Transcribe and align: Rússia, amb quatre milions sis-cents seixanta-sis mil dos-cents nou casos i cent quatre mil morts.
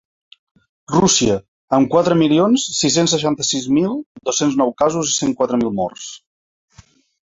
Rússia, 0.95 1.35
amb 1.79 1.91
quatre 1.97 2.17
milions 2.23 2.65
sis-cents 2.79 3.15
seixanta-sis 3.17 3.71
mil 3.79 3.97
dos-cents 4.31 4.61
nou 4.65 4.77
casos 4.85 5.17
i 5.17 5.19
cent 5.23 5.41
quatre 5.43 5.65
mil 5.65 5.75
morts. 5.83 6.13